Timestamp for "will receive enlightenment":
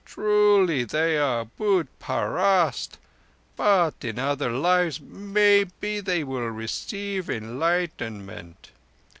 6.23-8.71